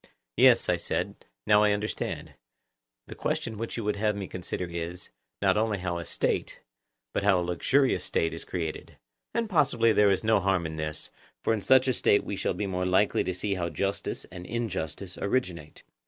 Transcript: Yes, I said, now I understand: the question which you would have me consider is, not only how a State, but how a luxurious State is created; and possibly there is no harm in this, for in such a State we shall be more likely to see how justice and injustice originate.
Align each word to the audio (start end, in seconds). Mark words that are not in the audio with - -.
Yes, 0.35 0.67
I 0.67 0.77
said, 0.77 1.25
now 1.45 1.61
I 1.61 1.73
understand: 1.73 2.33
the 3.05 3.13
question 3.13 3.59
which 3.59 3.77
you 3.77 3.83
would 3.83 3.97
have 3.97 4.15
me 4.15 4.27
consider 4.27 4.65
is, 4.65 5.09
not 5.43 5.57
only 5.57 5.77
how 5.77 5.99
a 5.99 6.05
State, 6.05 6.59
but 7.13 7.21
how 7.21 7.39
a 7.39 7.45
luxurious 7.45 8.03
State 8.03 8.33
is 8.33 8.43
created; 8.43 8.97
and 9.35 9.47
possibly 9.47 9.93
there 9.93 10.09
is 10.09 10.23
no 10.23 10.39
harm 10.39 10.65
in 10.65 10.77
this, 10.77 11.11
for 11.43 11.53
in 11.53 11.61
such 11.61 11.87
a 11.87 11.93
State 11.93 12.23
we 12.23 12.35
shall 12.35 12.55
be 12.55 12.65
more 12.65 12.87
likely 12.87 13.23
to 13.23 13.33
see 13.35 13.53
how 13.53 13.69
justice 13.69 14.25
and 14.31 14.47
injustice 14.47 15.19
originate. 15.19 15.83